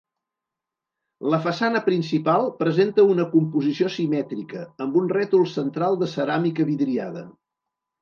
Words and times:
La 1.33 1.39
façana 1.43 1.81
principal 1.89 2.49
presenta 2.63 3.07
una 3.17 3.27
composició 3.35 3.93
simètrica, 3.99 4.65
amb 4.87 5.01
un 5.05 5.15
rètol 5.17 5.49
central 5.55 6.03
de 6.05 6.13
ceràmica 6.19 6.71
vidriada. 6.75 7.29